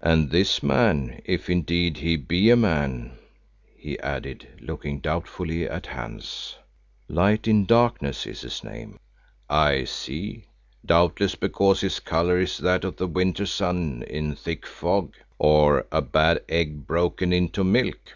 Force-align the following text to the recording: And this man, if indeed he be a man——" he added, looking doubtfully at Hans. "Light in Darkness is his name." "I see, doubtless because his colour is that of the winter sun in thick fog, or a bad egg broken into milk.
And 0.00 0.30
this 0.30 0.62
man, 0.62 1.20
if 1.24 1.50
indeed 1.50 1.96
he 1.96 2.14
be 2.14 2.48
a 2.48 2.54
man——" 2.56 3.18
he 3.76 3.98
added, 3.98 4.46
looking 4.60 5.00
doubtfully 5.00 5.64
at 5.68 5.86
Hans. 5.86 6.54
"Light 7.08 7.48
in 7.48 7.66
Darkness 7.66 8.24
is 8.24 8.42
his 8.42 8.62
name." 8.62 9.00
"I 9.50 9.82
see, 9.82 10.44
doubtless 10.86 11.34
because 11.34 11.80
his 11.80 11.98
colour 11.98 12.38
is 12.38 12.56
that 12.58 12.84
of 12.84 12.98
the 12.98 13.08
winter 13.08 13.46
sun 13.46 14.04
in 14.06 14.36
thick 14.36 14.64
fog, 14.64 15.12
or 15.40 15.86
a 15.90 16.02
bad 16.02 16.44
egg 16.48 16.86
broken 16.86 17.32
into 17.32 17.64
milk. 17.64 18.14